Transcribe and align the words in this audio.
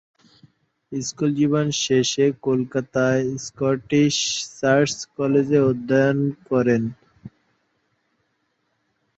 School 0.91 1.31
জীবন 1.39 1.65
শেষে 1.83 2.25
কলকাতার 2.45 3.15
স্কটিশ 3.45 4.15
চার্চ 4.59 4.93
কলেজে 5.15 5.59
অধ্যয়ন 5.69 6.19
করেন। 6.49 6.83